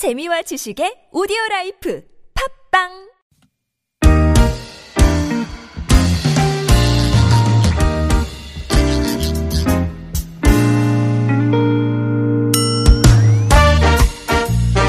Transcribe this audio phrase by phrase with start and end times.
[0.00, 2.00] 재미와 지식의 오디오 라이프
[2.72, 2.88] 팟빵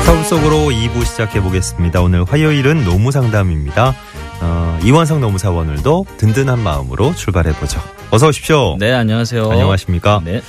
[0.05, 2.01] 서울 속으로 2부 시작해 보겠습니다.
[2.01, 3.93] 오늘 화요일은 노무 상담입니다.
[4.41, 7.81] 어, 이원석 노무사 오늘도 든든한 마음으로 출발해 보죠.
[8.12, 8.78] 어서 오십시오.
[8.79, 9.51] 네, 안녕하세요.
[9.51, 10.21] 안녕하십니까?
[10.23, 10.41] 네.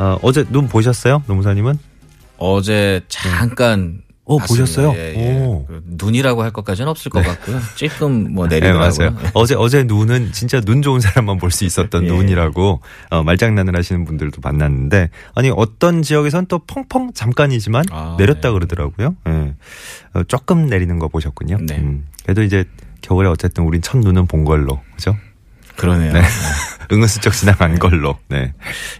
[0.00, 1.93] 어, 어제 눈 보셨어요, 노무사님은?
[2.38, 4.64] 어제 잠깐 오, 봤습니다.
[4.64, 4.94] 보셨어요?
[4.96, 5.36] 예, 예.
[5.44, 5.66] 오.
[5.66, 7.60] 그 눈이라고 할 것까지는 없을 것 같고요.
[7.74, 9.10] 조금 뭐 네, 내리더라고요.
[9.10, 9.30] 맞아요.
[9.34, 12.08] 어제, 어제 눈은 진짜 눈 좋은 사람만 볼 수 있었던 예.
[12.08, 12.80] 눈이라고,
[13.10, 18.52] 어, 말장난을 하시는 분들도 만났는데, 아니, 어떤 지역에선 또 펑펑 잠깐이지만 아, 내렸다 네.
[18.54, 19.14] 그러더라고요.
[19.28, 19.54] 예.
[20.14, 21.58] 어, 조금 내리는 거 보셨군요.
[21.60, 21.76] 네.
[21.76, 22.64] 음, 그래도 이제
[23.02, 25.14] 겨울에 어쨌든 우린 첫 눈은 본 걸로, 그죠?
[25.76, 26.12] 그러네요.
[26.12, 26.22] 네.
[26.92, 28.18] 은근슬쩍 지나간 걸로.
[28.28, 28.52] 네.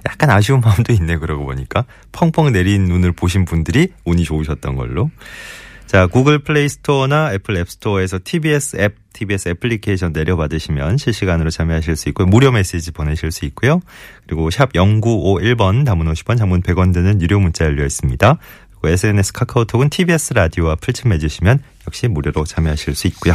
[0.06, 1.84] 약간 아쉬운 마음도 있네, 그러고 보니까.
[2.12, 5.10] 펑펑 내린 눈을 보신 분들이 운이 좋으셨던 걸로.
[5.86, 12.08] 자, 구글 플레이 스토어나 애플 앱 스토어에서 TBS 앱, TBS 애플리케이션 내려받으시면 실시간으로 참여하실 수
[12.08, 12.26] 있고요.
[12.26, 13.80] 무료 메시지 보내실 수 있고요.
[14.26, 18.38] 그리고 샵 0951번, 단문 50원, 장문 100원 드는 유료 문자 열려 있습니다.
[18.70, 23.34] 그리고 SNS 카카오톡은 TBS 라디오와 플친 맺으시면 역시 무료로 참여하실 수 있고요.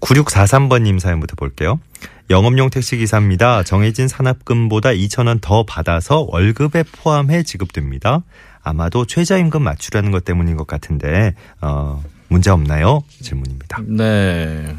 [0.00, 1.80] 9643번님 사연부터 볼게요.
[2.28, 3.62] 영업용 택시기사입니다.
[3.62, 8.22] 정해진 산업금보다 2,000원 더 받아서 월급에 포함해 지급됩니다.
[8.62, 13.04] 아마도 최저임금 맞추려는 것 때문인 것 같은데, 어, 문제 없나요?
[13.22, 13.80] 질문입니다.
[13.86, 14.74] 네.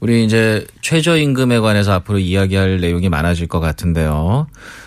[0.00, 4.46] 우리 이제 최저임금에 관해서 앞으로 이야기할 내용이 많아질 것 같은데요.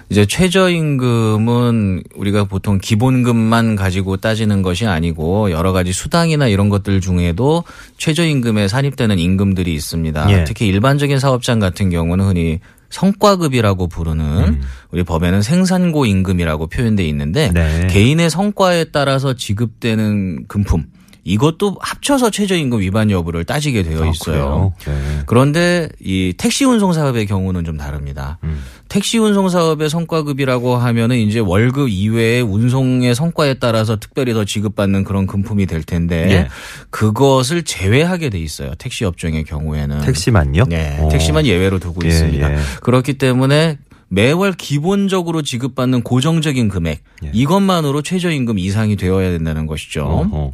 [0.10, 7.64] 이제 최저임금은 우리가 보통 기본금만 가지고 따지는 것이 아니고 여러 가지 수당이나 이런 것들 중에도
[7.98, 10.32] 최저임금에 산입되는 임금들이 있습니다.
[10.32, 10.44] 예.
[10.44, 14.62] 특히 일반적인 사업장 같은 경우는 흔히 성과급이라고 부르는 음.
[14.92, 17.88] 우리 법에는 생산고 임금이라고 표현돼 있는데 네.
[17.90, 20.86] 개인의 성과에 따라서 지급되는 금품
[21.24, 24.74] 이것도 합쳐서 최저임금 위반 여부를 따지게 되어 아, 있어요.
[24.80, 24.98] 그래요?
[25.00, 25.20] 네.
[25.28, 28.40] 그런데 이 택시 운송 사업의 경우는 좀 다릅니다.
[28.44, 28.64] 음.
[28.88, 35.28] 택시 운송 사업의 성과급이라고 하면은 이제 월급 이외에 운송의 성과에 따라서 특별히 더 지급받는 그런
[35.28, 36.48] 금품이 될 텐데 예.
[36.90, 38.74] 그것을 제외하게 돼 있어요.
[38.78, 40.02] 택시 업종의 경우에는.
[40.02, 40.66] 택시만요?
[40.66, 41.00] 네.
[41.02, 41.10] 오.
[41.10, 42.54] 택시만 예외로 두고 예, 있습니다.
[42.54, 42.58] 예.
[42.82, 43.78] 그렇기 때문에
[44.10, 47.32] 매월 기본적으로 지급받는 고정적인 금액 예.
[47.34, 50.04] 이것만으로 최저임금 이상이 되어야 된다는 것이죠.
[50.04, 50.54] 어허.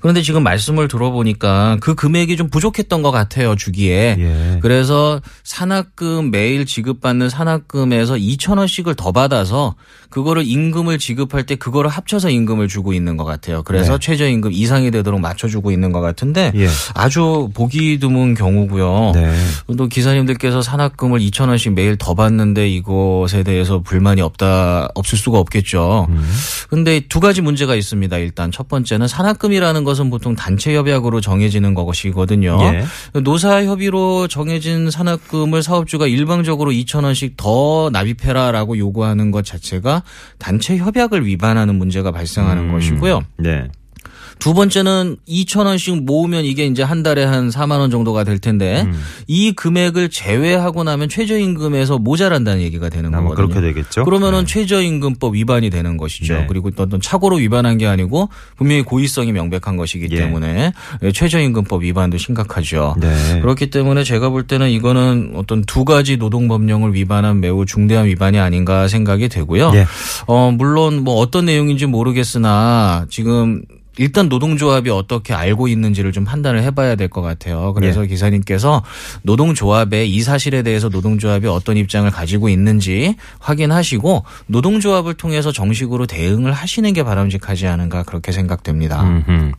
[0.00, 4.16] 그런데 지금 말씀을 들어보니까 그 금액이 좀 부족했던 것 같아요 주기에.
[4.18, 4.58] 예.
[4.60, 9.74] 그래서 산학금 매일 지급받는 산학금에서 2천 원씩을 더 받아서
[10.10, 13.62] 그거를 임금을 지급할 때 그거를 합쳐서 임금을 주고 있는 것 같아요.
[13.62, 13.98] 그래서 네.
[13.98, 16.68] 최저임금 이상이 되도록 맞춰주고 있는 것 같은데 예.
[16.94, 19.12] 아주 보기 드문 경우고요.
[19.14, 19.34] 네.
[19.76, 26.06] 또 기사님들께서 산학금을 2천 원씩 매일 더 받는데 이것에 대해서 불만이 없다 없을 수가 없겠죠.
[26.08, 26.32] 음.
[26.68, 28.16] 근데 두 가지 문제가 있습니다.
[28.18, 32.58] 일단 첫 번째는 산학금이라 는 것은 보통 단체 협약으로 정해지는 것이거든요.
[32.62, 33.20] 예.
[33.20, 40.02] 노사 협의로 정해진 산학금을 사업주가 일방적으로 2천 원씩 더 납입해라라고 요구하는 것 자체가
[40.38, 42.72] 단체 협약을 위반하는 문제가 발생하는 음.
[42.72, 43.22] 것이고요.
[43.38, 43.68] 네.
[44.38, 48.82] 두 번째는 2천 원씩 모으면 이게 이제 한 달에 한 4만 원 정도가 될 텐데
[48.82, 49.00] 음.
[49.26, 53.34] 이 금액을 제외하고 나면 최저임금에서 모자란다는 얘기가 되는 거거든요.
[53.34, 54.04] 그렇게 되겠죠?
[54.04, 54.46] 그러면은 네.
[54.46, 56.34] 최저임금법 위반이 되는 것이죠.
[56.34, 56.46] 네.
[56.48, 60.16] 그리고 또 어떤 착오로 위반한 게 아니고 분명히 고의성이 명백한 것이기 예.
[60.16, 60.72] 때문에
[61.12, 62.94] 최저임금법 위반도 심각하죠.
[63.00, 63.40] 네.
[63.40, 68.86] 그렇기 때문에 제가 볼 때는 이거는 어떤 두 가지 노동법령을 위반한 매우 중대한 위반이 아닌가
[68.86, 69.72] 생각이 되고요.
[69.74, 69.86] 예.
[70.26, 73.62] 어, 물론 뭐 어떤 내용인지 모르겠으나 지금
[73.98, 77.72] 일단 노동조합이 어떻게 알고 있는지를 좀 판단을 해봐야 될 것 같아요.
[77.72, 78.06] 그래서 예.
[78.08, 78.82] 기사님께서
[79.22, 86.92] 노동조합의 이 사실에 대해서 노동조합이 어떤 입장을 가지고 있는지 확인하시고 노동조합을 통해서 정식으로 대응을 하시는
[86.92, 89.02] 게 바람직하지 않은가 그렇게 생각됩니다.
[89.02, 89.52] 음흠.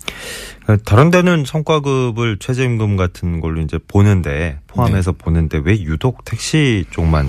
[0.66, 5.18] 그 다른 데는 성과급을 최저임금 같은 걸로 이제 보는데 포함해서 네.
[5.18, 7.28] 보는데 왜 유독 택시 쪽만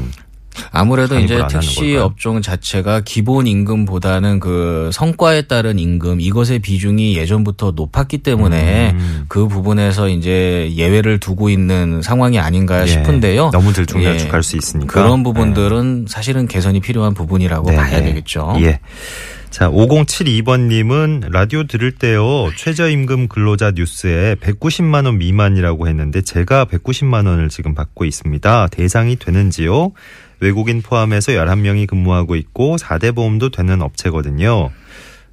[0.70, 1.96] 아무래도 이제 택시?
[1.96, 9.24] 업종 자체가 기본 임금보다는 그 성과에 따른 임금 이것의 비중이 예전부터 높았기 때문에 음.
[9.28, 13.50] 그 부분에서 이제 예외를 두고 있는 상황이 아닌가 예, 싶은데요.
[13.50, 14.42] 너무 들쭉날쭉할 예.
[14.42, 18.04] 수 있으니까 그런 부분들은 사실은 개선이 필요한 부분이라고 네, 봐야 네.
[18.04, 18.56] 되겠죠.
[18.60, 18.80] 예.
[19.50, 27.48] 자, 5072번님은 라디오 들을 때요, 최저임금 근로자 뉴스에 190만 원 미만이라고 했는데 제가 190만 원을
[27.48, 28.68] 지금 받고 있습니다.
[28.68, 29.92] 대상이 되는지요?
[30.40, 34.70] 외국인 포함해서 11명이 근무하고 있고 4대 보험도 되는 업체거든요.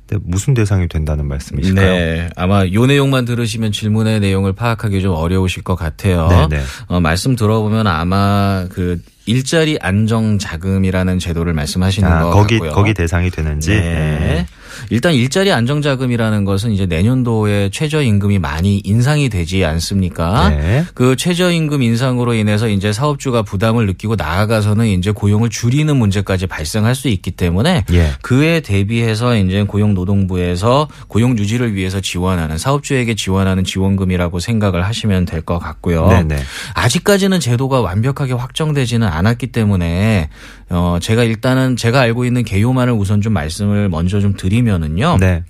[0.08, 1.94] 근데 무슨 대상이 된다는 말씀이실까요?
[1.94, 6.28] 네, 아마 요 내용만 들으시면 질문의 내용을 파악하기 좀 어려우실 것 같아요.
[6.28, 6.64] 네, 네.
[6.88, 12.72] 어, 말씀 들어보면 아마 그 일자리 안정 자금이라는 제도를 말씀하시는 아, 것 거기 같고요.
[12.74, 13.72] 거기 대상이 되는지.
[13.72, 14.46] 네.
[14.90, 20.50] 일단 일자리 안정 자금이라는 것은 이제 내년도에 최저 임금이 많이 인상이 되지 않습니까?
[20.50, 20.84] 네.
[20.94, 26.94] 그 최저 임금 인상으로 인해서 이제 사업주가 부담을 느끼고 나아가서는 이제 고용을 줄이는 문제까지 발생할
[26.94, 28.12] 수 있기 때문에 예.
[28.22, 35.60] 그에 대비해서 이제 고용노동부에서 고용 유지를 위해서 지원하는 사업주에게 지원하는 지원금이라고 생각을 하시면 될 것
[35.60, 36.08] 같고요.
[36.08, 36.38] 네네.
[36.74, 40.30] 아직까지는 제도가 완벽하게 확정되지는 않았기 때문에
[40.70, 45.18] 어 제가 일단은 제가 알고 있는 개요만을 우선 좀 말씀을 먼저 좀 드리면은요.
[45.20, 45.44] 네.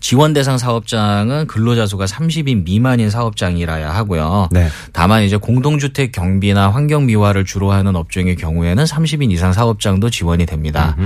[0.00, 4.48] 지원 대상 사업장은 근로자 수가 30인 미만인 사업장이라야 하고요.
[4.50, 4.68] 네.
[4.92, 10.96] 다만 이제 공동주택 경비나 환경 미화를 주로 하는 업종의 경우에는 30인 이상 사업장도 지원이 됩니다.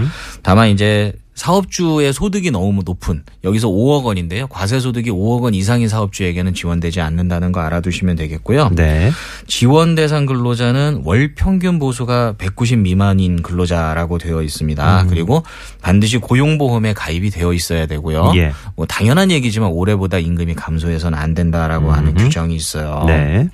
[0.42, 4.46] 다만 이제 사업주의 소득이 너무 높은 여기서 5억 원인데요.
[4.48, 8.70] 과세 소득이 5억 원 이상인 사업주에게는 지원되지 않는다는 거 알아두시면 되겠고요.
[8.74, 9.12] 네.
[9.46, 15.02] 지원 대상 근로자는 월 평균 보수가 190 미만인 근로자라고 되어 있습니다.
[15.02, 15.08] 음.
[15.08, 15.42] 그리고
[15.82, 18.32] 반드시 고용보험에 가입이 되어 있어야 되고요.
[18.36, 18.52] 예.
[18.74, 23.04] 뭐 당연한 얘기지만 올해보다 임금이 감소해서는 안 된다라고 하는 규정이 있어요.
[23.06, 23.48] 네.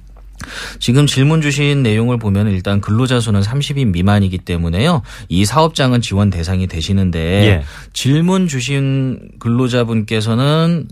[0.79, 5.03] 지금 질문 주신 내용을 보면 일단 근로자 수는 30인 미만이기 때문에요.
[5.29, 7.63] 이 사업장은 지원 대상이 되시는데 예.
[7.93, 10.89] 질문 주신 근로자분께서는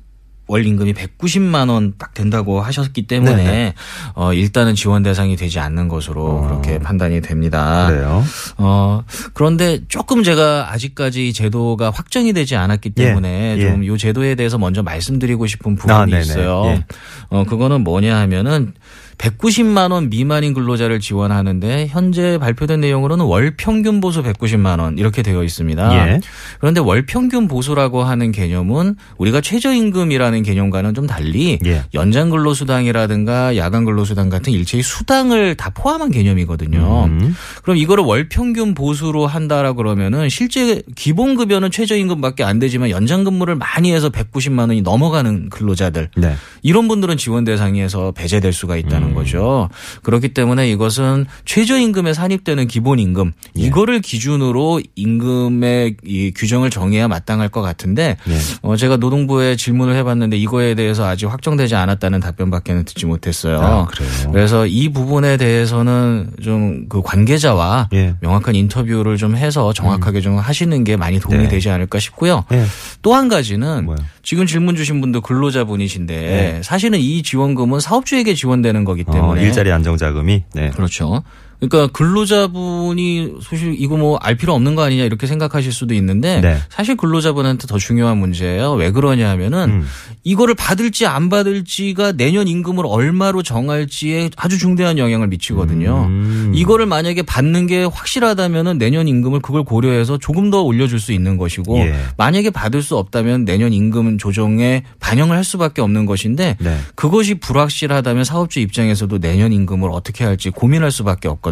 [0.50, 3.74] 월 임금이 190만 원 딱 된다고 하셨기 때문에 네네.
[4.14, 7.86] 어 일단은 지원 대상이 되지 않는 것으로 그렇게 판단이 됩니다.
[7.88, 8.24] 그래요.
[8.56, 13.70] 어 그런데 조금 제가 아직까지 이 제도가 확정이 되지 않았기 예, 때문에 예.
[13.70, 16.18] 좀이 제도에 대해서 먼저 말씀드리고 싶은 부분이 아.
[16.18, 16.62] 있어요.
[16.66, 16.84] 예.
[17.28, 18.72] 어 그거는 뭐냐 하면은
[19.20, 25.44] 190만 원 미만인 근로자를 지원하는데 현재 발표된 내용으로는 월 평균 보수 190만 원 이렇게 되어
[25.44, 25.94] 있습니다.
[25.94, 26.20] 예.
[26.58, 31.84] 그런데 월 평균 보수라고 하는 개념은 우리가 최저임금이라는 개념과는 좀 달리 예.
[31.92, 37.04] 연장 근로수당이라든가 야간 근로수당 같은 일체의 수당을 다 포함한 개념이거든요.
[37.04, 37.34] 음.
[37.62, 43.54] 그럼 이거를 월 평균 보수로 한다라 그러면은 실제 기본 급여는 최저임금밖에 안 되지만 연장 근무를
[43.54, 46.36] 많이 해서 190만 원이 넘어가는 근로자들 네.
[46.62, 49.68] 이런 분들은 지원 대상에서 배제될 수가 있다는 거죠.
[50.02, 58.16] 그렇기 때문에 이것은 최저임금에 산입되는 기본임금 이거를 기준으로 임금의 이 규정을 정해야 마땅할 것 같은데
[58.28, 58.38] 예.
[58.62, 63.60] 어 제가 노동부에 질문을 해봤는데 이거에 대해서 아직 확정되지 않았다는 답변밖에는 듣지 못했어요.
[63.60, 64.32] 아, 그래요.
[64.32, 68.14] 그래서 이 부분에 대해서는 좀 그 관계자와 예.
[68.20, 71.48] 명확한 인터뷰를 좀 해서 정확하게 좀 하시는 게 많이 도움이 네.
[71.48, 72.44] 되지 않을까 싶고요.
[72.52, 72.64] 예.
[73.02, 73.98] 또한 가지는 뭐요?
[74.22, 79.96] 지금 질문 주신 분도 근로자분이신데 사실은 이 지원금은 사업주에게 지원되는 거기 어, 때문에 일자리 안정
[79.96, 80.70] 자금이 네.
[80.70, 81.22] 그렇죠.
[81.60, 86.58] 그러니까 근로자분이 사실 이거 뭐 알 필요 없는 거 아니냐 이렇게 생각하실 수도 있는데 네.
[86.68, 88.72] 사실 근로자분한테 더 중요한 문제예요.
[88.72, 89.86] 왜 그러냐 하면은 음.
[90.24, 96.06] 이거를 받을지 안 받을지가 내년 임금을 얼마로 정할지에 아주 중대한 영향을 미치거든요.
[96.08, 96.52] 음.
[96.54, 101.78] 이거를 만약에 받는 게 확실하다면은 내년 임금을 그걸 고려해서 조금 더 올려줄 수 있는 것이고
[101.78, 101.94] 예.
[102.16, 106.78] 만약에 받을 수 없다면 내년 임금 조정에 반영을 할 수밖에 없는 것인데 네.
[106.94, 111.49] 그것이 불확실하다면 사업주 입장에서도 내년 임금을 어떻게 할지 고민할 수밖에 없거든요.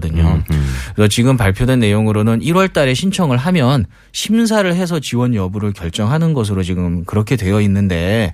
[0.50, 0.75] 음.
[0.95, 7.05] 그래서 지금 발표된 내용으로는 1월 달에 신청을 하면 심사를 해서 지원 여부를 결정하는 것으로 지금
[7.05, 8.33] 그렇게 되어 있는데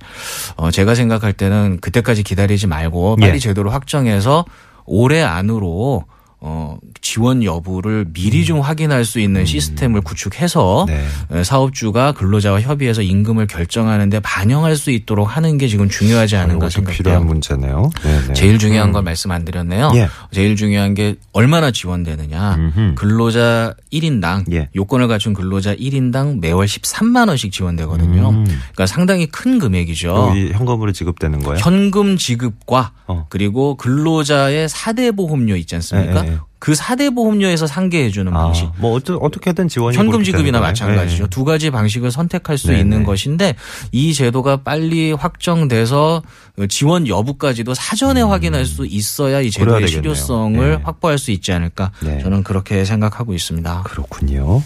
[0.55, 3.39] 어 제가 생각할 때는 그때까지 기다리지 말고 빨리 예.
[3.39, 4.45] 제도를 확정해서
[4.85, 6.05] 올해 안으로
[6.47, 11.03] 어 지원 여부를 미리 좀 확인할 수 있는 시스템을 구축해서 네.
[11.31, 16.85] 에, 사업주가 근로자와 협의해서 임금을 결정하는데 반영할 수 있도록 하는 게 지금 중요하지 않은가 이것도
[16.85, 17.27] 필요한 생각돼요.
[17.27, 17.89] 문제네요.
[18.03, 18.33] 네, 네.
[18.33, 19.91] 제일 중요한 걸 말씀 안 드렸네요.
[19.95, 20.07] 예.
[20.33, 22.55] 제일 중요한 게 얼마나 지원되느냐.
[22.57, 22.93] 음흠.
[22.93, 24.69] 근로자 1인당 예.
[24.75, 28.29] 요건을 갖춘 근로자 1인당 매월 13만 원씩 지원되거든요.
[28.29, 28.43] 음.
[28.45, 30.33] 그러니까 상당히 큰 금액이죠.
[30.53, 31.57] 현금으로 지급되는 거예요?
[31.59, 33.25] 현금 지급과 어.
[33.29, 36.25] 그리고 근로자의 4대 보험료 있지 않습니까?
[36.25, 36.34] 예, 예.
[36.65, 38.67] 그 4대 보험료에서 상계해 주는 아, 방식.
[38.79, 40.59] 뭐 어떠, 어떻게든 지원이 현금 지급이나?
[40.59, 41.25] 마찬가지죠.
[41.25, 41.29] 네.
[41.29, 43.03] 두 가지 방식을 선택할 수 네, 있는 네.
[43.05, 43.55] 것인데
[43.91, 46.23] 이 제도가 빨리 확정돼서
[46.67, 49.51] 지원 여부까지도 사전에 확인할 수 있어야 이 음.
[49.51, 49.87] 제도의.
[49.87, 50.79] 실효성을 네.
[50.83, 52.17] 확보할 수 있지 않을까 네.
[52.23, 53.83] 저는 그렇게 생각하고 있습니다.
[53.83, 54.63] 그렇군요.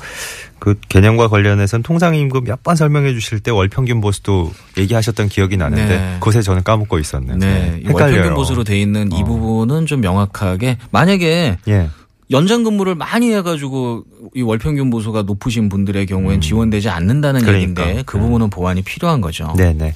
[0.59, 6.13] 그 개념과 관련해서는 통상임금 몇 번 설명해 주실 때 월평균 보수도 얘기하셨던 기억이 나는데 네.
[6.19, 7.37] 그것에 저는 까먹고 있었네요.
[7.37, 8.15] 네, 이 헷갈려요.
[8.15, 9.25] 월평균 보수로 돼 있는 이 어.
[9.25, 11.89] 부분은 좀 명확하게 만약에 예.
[12.31, 14.03] 연장 근무를 많이 해가지고
[14.35, 17.45] 이 월평균 보수가 높으신 분들의 경우엔 지원되지 않는다는 음.
[17.45, 17.81] 그러니까.
[17.83, 19.53] 얘기인데 그 부분은 보완이 필요한 거죠.
[19.57, 19.95] 네네.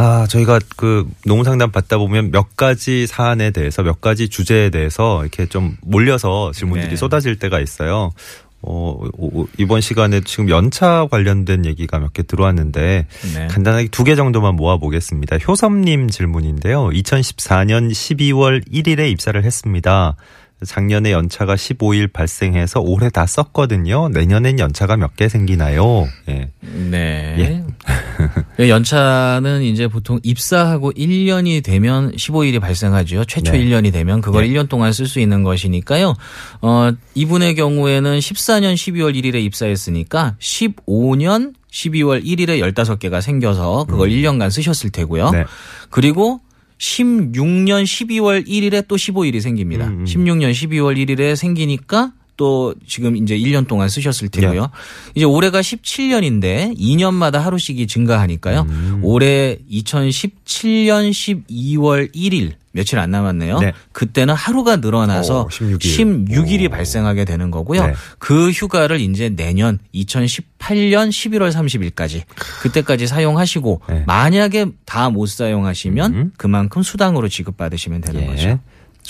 [0.00, 5.22] 아, 저희가 그 농무 상담 받다 보면 몇 가지 사안에 대해서 몇 가지 주제에 대해서
[5.22, 6.96] 이렇게 좀 몰려서 질문들이 네.
[6.96, 8.12] 쏟아질 때가 있어요.
[8.60, 8.98] 어,
[9.58, 13.46] 이번 시간에 지금 연차 관련된 얘기가 몇 개 들어왔는데 네.
[13.48, 15.36] 간단하게 두 개 정도만 모아보겠습니다.
[15.38, 16.88] 효섭님 질문인데요.
[16.88, 20.16] 2014년 12월 1일에 입사를 했습니다.
[20.64, 24.08] 작년에 연차가 15일 발생해서 올해 다 썼거든요.
[24.08, 26.08] 내년엔 연차가 몇 개 생기나요?
[26.28, 26.50] 예.
[26.62, 27.34] 네.
[27.66, 27.67] 그
[28.58, 33.24] 연차는 이제 보통 입사하고 1년이 되면 15일이 발생하죠.
[33.26, 33.64] 최초 네.
[33.64, 34.50] 1년이 되면 그걸 네.
[34.50, 36.14] 1년 동안 쓸 수 있는 것이니까요.
[36.62, 44.90] 어, 이분의 경우에는 14년 12월 1일에 입사했으니까 15년 12월 1일에 15개가 생겨서 그걸 1년간 쓰셨을
[44.90, 45.28] 테고요.
[45.28, 45.32] 음.
[45.32, 45.44] 네.
[45.90, 46.40] 그리고
[46.78, 49.86] 16년 12월 1일에 또 15일이 생깁니다.
[49.86, 50.04] 음, 음.
[50.04, 54.62] 16년 12월 1일에 생기니까 또 지금 이제 1년 동안 쓰셨을 테고요.
[54.62, 54.68] 네.
[55.16, 58.60] 이제 올해가 17년인데 2년마다 하루씩이 증가하니까요.
[58.68, 59.00] 음.
[59.02, 63.58] 올해 2017년 12월 1일 며칠 안 남았네요.
[63.58, 63.72] 네.
[63.92, 65.80] 그때는 하루가 늘어나서 오, 16일.
[66.28, 66.60] 16일.
[66.60, 66.70] 이 오.
[66.70, 67.84] 발생하게 되는 거고요.
[67.88, 67.94] 네.
[68.18, 72.22] 그 휴가를 이제 내년 2018년 11월 30일까지
[72.62, 74.04] 그때까지 사용하시고 네.
[74.06, 76.32] 만약에 다 못 사용하시면 음.
[76.36, 78.26] 그만큼 수당으로 지급받으시면 되는 예.
[78.26, 78.60] 거죠.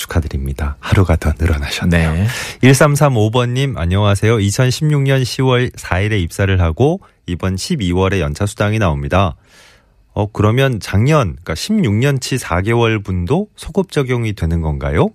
[0.02, 0.76] 축하드립니다.
[0.78, 2.12] 하루가 더 늘어나셨네요.
[2.14, 2.26] 네.
[2.62, 4.36] 1335번님, 안녕하세요.
[4.38, 9.34] 2016년 10월 4일에 입사를 하고 이번 12월에 연차 수당이 나옵니다.
[10.14, 15.08] 어, 그러면 작년, 그러니까 16년치 4개월 분도 소급 적용이 되는 건가요?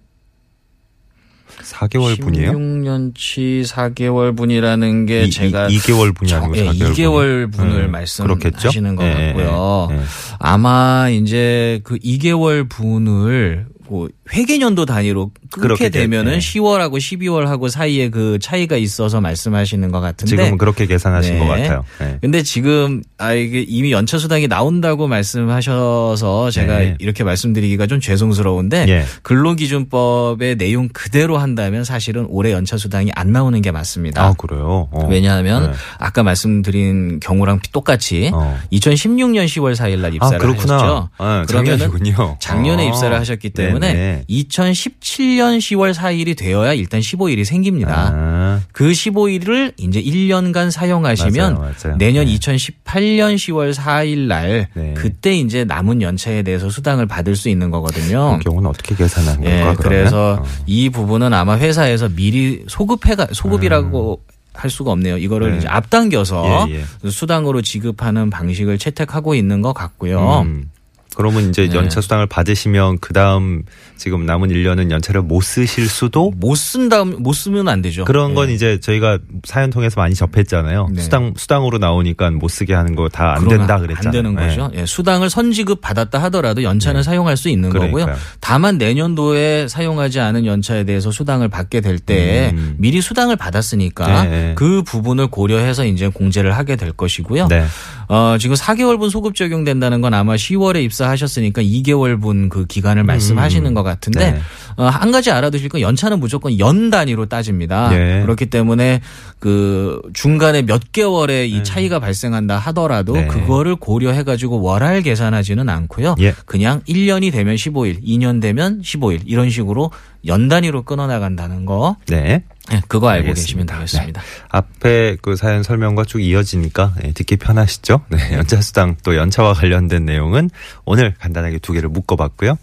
[1.62, 2.52] 4개월 분이에요?
[2.52, 7.70] 16년치 4개월 분이라는 게 이- 제가 이, 2개월 분이 아니고 예, 4개월 2개월 분이?
[7.70, 9.88] 분을 음, 말씀하시는 것 예, 같고요.
[9.92, 10.02] 예, 예.
[10.40, 16.38] 아마 이제 그 2개월 분을 뭐 회계년도 단위로 끊게 되면은 예.
[16.38, 21.40] 10월하고 12월하고 사이에 그 차이가 있어서 말씀하시는 것 같은데 지금은 그렇게 계산하신 네.
[21.40, 21.86] 것 같아요.
[22.00, 22.18] 네.
[22.22, 26.96] 근데 지금 아 이게 이미 연차 수당이 나온다고 말씀하셔서 제가 네.
[27.00, 29.04] 이렇게 말씀드리기가 좀 죄송스러운데 예.
[29.22, 34.24] 근로기준법의 내용 그대로 한다면 사실은 올해 연차 수당이 안 나오는 게 맞습니다.
[34.24, 34.88] 아, 그래요?
[34.92, 35.08] 어.
[35.10, 35.78] 왜냐하면 네.
[36.00, 38.60] 아까 말씀드린 경우랑 똑같이 어.
[38.72, 40.75] 2016년 10월 4일 날 아, 입사를 그렇구나.
[40.75, 41.10] 하셨죠.
[41.18, 42.38] 아, 작년이군요.
[42.40, 42.90] 작년에 어.
[42.90, 44.24] 입사를 하셨기 때문에 네네.
[44.30, 48.12] 2017년 10월 4일이 되어야 일단 15일이 생깁니다.
[48.13, 51.98] 아, 그 15일을 이제 1년간 사용하시면 맞아요, 맞아요.
[51.98, 52.36] 내년 네.
[52.36, 54.94] 2018년 10월 4일 날 네.
[54.96, 58.38] 그때 이제 남은 연차에 대해서 수당을 받을 수 있는 거거든요.
[58.38, 60.00] 그 경우는 어떻게 계산하는 예, 건가, 그러면?
[60.00, 60.46] 그래서 어.
[60.65, 64.22] 이 부분은 아마 회사에서 미리 소급해가 소급이라고
[64.53, 65.18] 할 수가 없네요.
[65.18, 65.51] 이거를 음.
[65.53, 65.58] 네.
[65.60, 70.42] 이제 앞당겨서 예, 수당으로 지급하는 방식을 채택하고 있는 것 같고요.
[70.46, 70.70] 음.
[71.15, 71.75] 그러면 이제 네.
[71.75, 73.63] 연차 수당을 받으시면 그 다음
[73.98, 78.05] 지금 남은 1년은 연차를 못 쓰실 수도 못 쓴다 못 쓰면 안 되죠.
[78.05, 78.53] 그런 건 예.
[78.53, 80.89] 이제 저희가 사연 통해서 많이 접했잖아요.
[80.91, 81.01] 네.
[81.01, 84.08] 수당 수당으로 나오니까 못 쓰게 하는 거 다 안 된다 그랬잖아요.
[84.08, 84.48] 안 되는 네.
[84.48, 84.72] 거죠.
[84.75, 87.91] 예, 수당을 선지급 받았다 하더라도 연차는 사용할 수 있는 거고요.
[87.91, 88.17] 그러니까요.
[88.39, 92.75] 다만 내년도에 사용하지 않은 연차에 대해서 수당을 받게 될때 음.
[92.77, 94.53] 미리 수당을 받았으니까 네.
[94.55, 97.48] 그 부분을 고려해서 이제 공제를 하게 될 것이고요.
[97.48, 97.65] 네.
[98.10, 103.83] 어, 지금 4개월분 소급 적용된다는 건 아마 10월에 입사 하셨으니까 2개월분 그 기간을 말씀하시는 것
[103.83, 104.39] 같은데 네.
[104.75, 107.89] 어, 한 가지 알아두실 건 연차는 무조건 연 단위로 따집니다.
[107.89, 108.22] 네.
[108.22, 109.01] 그렇기 때문에
[109.39, 113.27] 그 중간에 몇 개월의 이 차이가 발생한다 하더라도 네.
[113.27, 116.15] 그거를 고려해 가지고 월할 계산하지는 않고요.
[116.19, 116.33] 예.
[116.45, 119.91] 그냥 1년이 되면 15일, 2년 되면 15일 이런 식으로
[120.25, 122.43] 연 단위로 끊어 나간다는 거 네.
[122.72, 123.41] 예, 그거 알고 알겠습니다.
[123.41, 124.22] 계시면 되겠습니다.
[124.50, 128.05] 앞에 그 사연 설명과 쭉 이어지니까 예, 듣기 편하시죠?
[128.10, 130.50] 네, 연차 수당 또 연차와 관련된 내용은
[130.86, 132.58] 오늘 간단하게 두 개를 묶어봤고요.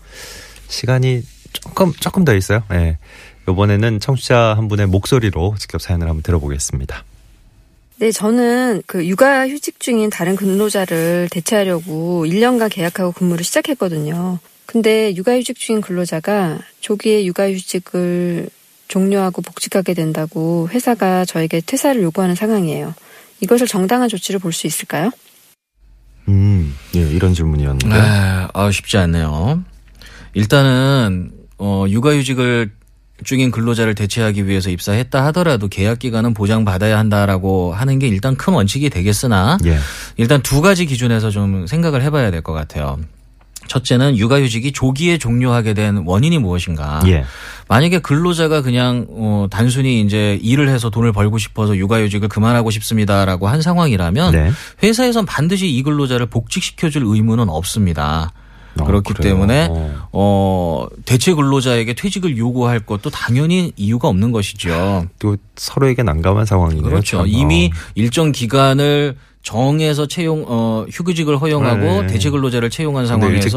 [0.68, 2.62] 시간이 조금 조금 더 있어요.
[2.72, 2.98] 예.
[3.48, 7.04] 이번에는 청취자 한 분의 목소리로 직접 사연을 한번 들어보겠습니다.
[7.98, 14.38] 네, 저는 그 육아 휴직 중인 다른 근로자를 대체하려고 1년간 계약하고 근무를 시작했거든요.
[14.64, 18.48] 근데 육아 휴직 중인 근로자가 조기에 육아 휴직을
[18.90, 22.92] 종료하고 복직하게 된다고 회사가 저에게 퇴사를 요구하는 상황이에요.
[23.40, 25.10] 이것을 정당한 조치를 볼수 있을까요?
[26.28, 27.94] 음, 예, 이런 질문이었는데.
[27.96, 29.62] 아, 아, 쉽지 않네요.
[30.34, 32.72] 일단은 어, 육아휴직을
[33.22, 38.88] 중인 근로자를 대체하기 위해서 입사했다 하더라도 계약 기간은 보장받아야 한다라고 하는 게 일단 큰 원칙이
[38.90, 39.78] 되겠으나 예.
[40.16, 42.98] 일단 두 가지 기준에서 좀 생각을 해봐야 될 것 같아요.
[43.70, 47.00] 첫째는 육아휴직이 조기에 종료하게 된 원인이 무엇인가.
[47.06, 47.24] 예.
[47.68, 53.62] 만약에 근로자가 그냥 어 단순히 이제 일을 해서 돈을 벌고 싶어서 육아휴직을 그만하고 싶습니다라고 한
[53.62, 54.50] 상황이라면 네.
[54.82, 58.32] 회사에선 반드시 이 근로자를 복직시켜줄 의무는 없습니다.
[58.80, 59.34] 어, 그렇기 그래요?
[59.34, 60.08] 때문에 어.
[60.12, 65.06] 어 대체 근로자에게 퇴직을 요구할 것도 당연히 이유가 없는 것이죠.
[65.20, 66.82] 또 서로에게 난감한 상황이네요.
[66.82, 67.18] 그렇죠.
[67.18, 67.26] 참.
[67.28, 67.76] 이미 어.
[67.94, 72.06] 일정 기간을 정해서 채용 어 휴직을 허용하고 네.
[72.08, 73.48] 대체 근로자를 채용한 상황에서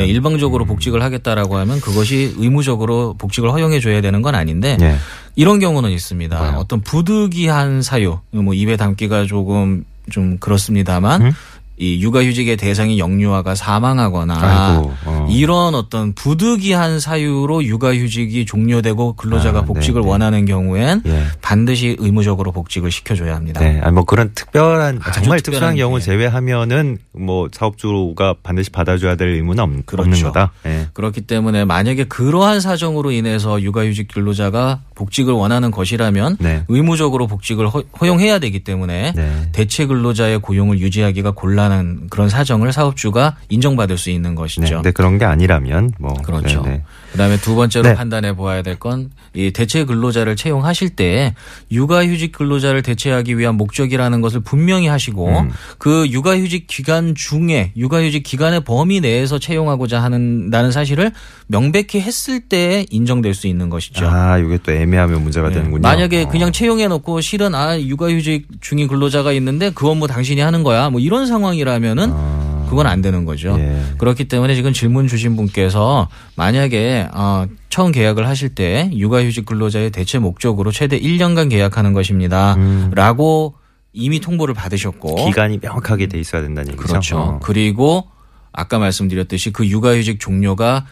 [0.00, 4.96] 예, 일방적으로 복직을 하겠다라고 하면 그것이 의무적으로 복직을 허용해 줘야 되는 건 아닌데 예.
[5.36, 6.38] 이런 경우는 있습니다.
[6.38, 6.56] 뭐요?
[6.56, 11.32] 어떤 부득이한 사유, 뭐 입에 담기가 조금 좀 그렇습니다만 음?
[11.80, 15.26] 이 육아휴직의 대상이 영유아가 사망하거나 아이고, 어.
[15.30, 20.10] 이런 어떤 부득이한 사유로 육아휴직이 종료되고 근로자가 아, 복직을 네, 네.
[20.10, 21.24] 원하는 경우엔 예.
[21.40, 23.60] 반드시 의무적으로 복직을 시켜줘야 합니다.
[23.60, 26.04] 네, 아니 뭐 그런 특별한 아주 정말 특별한 경우 게.
[26.04, 30.10] 제외하면은 뭐 사업주가 반드시 받아줘야 될 의무는 없, 그렇죠.
[30.10, 30.52] 없는 거다.
[30.66, 30.88] 예.
[30.92, 36.64] 그렇기 때문에 만약에 그러한 사정으로 인해서 육아휴직 근로자가 복직을 원하는 것이라면 네.
[36.68, 39.48] 의무적으로 복직을 허, 용해야 되기 때문에 네.
[39.52, 44.36] 대체 근로자의 고용을 유지하기가 곤란한 그런 사정을 사업주가 인정받을 수 있는 네.
[44.36, 44.76] 것이죠.
[44.76, 46.60] 근데 그런 게 아니라면 뭐 그렇죠.
[46.62, 46.82] 네, 네.
[47.12, 47.94] 그다음에 두 번째로 네.
[47.94, 51.34] 판단해 보아야 될 건 이 대체 근로자를 채용하실 때
[51.70, 55.50] 육아휴직 근로자를 대체하기 위한 목적이라는 것을 분명히 하시고 음.
[55.78, 61.12] 그 육아휴직 기간 중에 육아휴직 기간의 범위 내에서 채용하고자 하는다는 사실을
[61.46, 64.08] 명백히 했을 때 인정될 수 있는 것이죠.
[64.08, 65.54] 아, 이게 또 애매하면 문제가 네.
[65.54, 65.82] 되는군요.
[65.82, 66.28] 만약에 어.
[66.28, 70.90] 그냥 채용해 놓고 실은 아 육아휴직 중인 근로자가 있는데 그 업무 당신이 하는 거야.
[70.90, 73.56] 뭐 이런 상황이라면은 아, 그건 안 되는 거죠.
[73.58, 73.82] 예.
[73.98, 80.18] 그렇기 때문에 지금 질문 주신 분께서 만약에 어, 처음 계약을 하실 때 육아휴직 근로자의 대체
[80.18, 82.54] 목적으로 최대 1년간 계약하는 것입니다.
[82.54, 82.90] 음.
[82.94, 83.54] 라고
[83.92, 86.86] 이미 통보를 받으셨고 기간이 명확하게 돼 있어야 된다는 얘기죠.
[86.86, 87.18] 그렇죠.
[87.18, 87.40] 어.
[87.42, 88.08] 그리고
[88.52, 90.86] 아까 말씀드렸듯이 그 육아휴직 종료가 어,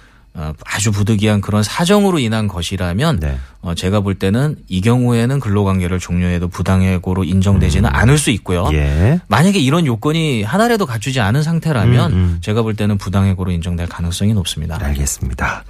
[0.64, 3.38] 아주 부득이한 그런 사정으로 인한 것이라면 네.
[3.60, 8.66] 어, 제가 볼 때는 이 경우에는 근로관계를 종료해도 부당해고로 인정되지는 않을 수 있고요.
[8.68, 8.74] 음.
[8.74, 9.20] 예.
[9.26, 12.38] 만약에 이런 요건이 하나라도 갖추지 않은 상태라면 음, 음.
[12.40, 14.78] 제가 볼 때는 부당해고로 인정될 가능성이 높습니다.
[14.80, 15.64] 알겠습니다.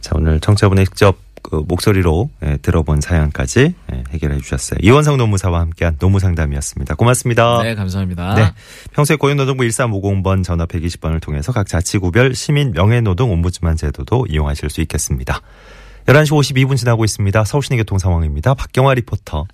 [0.00, 4.78] 자, 오늘 청취자분의 직접 그 목소리로 예, 들어본 사연까지 예, 해결해 주셨어요.
[4.82, 6.96] 이원성 노무사와 함께한 노무상담이었습니다.
[6.96, 7.62] 고맙습니다.
[7.62, 8.34] 네, 감사합니다.
[8.34, 8.52] 네.
[8.92, 15.40] 평소에 고용노동부 1350번 전화 120번을 통해서 각 자치구별 시민 명예노동 옴부ds만 제도도 이용하실 수 있겠습니다.
[16.06, 17.44] 11시 52분 지나고 있습니다.
[17.44, 18.54] 서울시내 교통 상황입니다.
[18.54, 19.46] 박경화 리포터.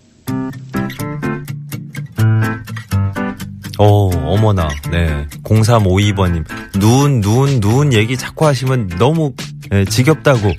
[3.79, 4.69] 오, 어머나.
[4.91, 5.27] 네.
[5.43, 6.45] 0352번님.
[6.79, 9.35] 눈, 눈, 눈 얘기 자꾸 하시면 너무
[9.73, 10.53] 예, 지겹다고.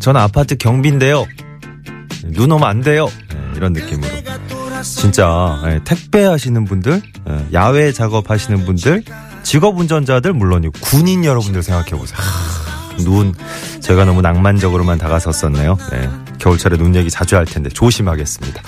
[0.00, 1.26] 저는 아파트 경비인데요.
[2.24, 3.08] 눈 오면 안 돼요.
[3.34, 4.08] 예, 이런 느낌으로.
[4.82, 9.04] 진짜 예, 택배 하시는 분들, 예, 야외 작업 하시는 분들,
[9.42, 12.18] 직업 운전자들 물론이고 군인 여러분들 생각해 보세요.
[13.04, 13.34] 눈
[13.80, 15.76] 제가 너무 낭만적으로만 다가섰었네요.
[15.92, 16.08] 네,
[16.38, 18.62] 겨울철에 눈 얘기 자주 할 텐데 조심하겠습니다.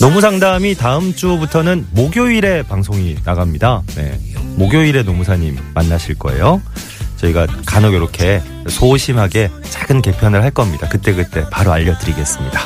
[0.00, 3.82] 노무 상담이 다음 주부터는 목요일에 방송이 나갑니다.
[3.96, 4.20] 네,
[4.56, 6.60] 목요일에 노무사님 만나실 거예요.
[7.16, 10.88] 저희가 간혹 이렇게 소심하게 작은 개편을 할 겁니다.
[10.88, 12.60] 그때 그때 바로 알려드리겠습니다.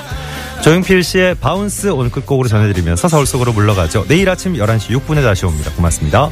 [0.62, 4.04] 조용필 씨의 바운스 오늘 끝곡으로 전해드리면서 서울 속으로 물러가죠.
[4.08, 5.70] 내일 아침 11시 6분에 다시 옵니다.
[5.74, 6.30] 고맙습니다.